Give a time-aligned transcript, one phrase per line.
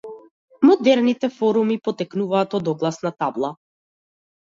[0.67, 3.53] Модерните форуми потекнуваат од огласна табла.